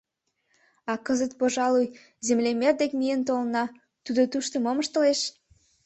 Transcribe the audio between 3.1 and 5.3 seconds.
толына: тудо тушто мом ыштылеш?